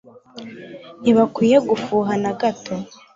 [1.01, 2.73] Ntibakwiriye gufuha na gato